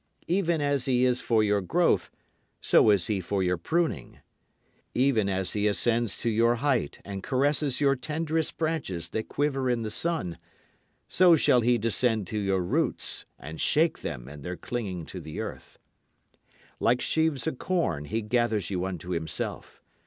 Even 0.25 0.61
as 0.61 0.85
he 0.85 1.05
is 1.05 1.21
for 1.21 1.43
your 1.43 1.61
growth 1.61 2.09
so 2.59 2.89
is 2.89 3.05
he 3.05 3.21
for 3.21 3.43
your 3.43 3.55
pruning. 3.55 4.17
Even 4.95 5.29
as 5.29 5.53
he 5.53 5.67
ascends 5.67 6.17
to 6.17 6.27
your 6.27 6.55
height 6.55 6.99
and 7.05 7.21
caresses 7.21 7.79
your 7.79 7.95
tenderest 7.95 8.57
branches 8.57 9.09
that 9.09 9.27
quiver 9.29 9.69
in 9.69 9.83
the 9.83 9.91
sun, 9.91 10.39
So 11.07 11.35
shall 11.35 11.61
he 11.61 11.77
descend 11.77 12.25
to 12.29 12.39
your 12.39 12.61
roots 12.61 13.25
and 13.37 13.61
shake 13.61 13.99
them 13.99 14.27
in 14.27 14.41
their 14.41 14.57
clinging 14.57 15.05
to 15.05 15.21
the 15.21 15.39
earth. 15.39 15.77
Like 16.79 16.99
sheaves 16.99 17.45
of 17.45 17.59
corn 17.59 18.05
he 18.05 18.23
gathers 18.23 18.71
you 18.71 18.83
unto 18.85 19.09
himself. 19.09 19.83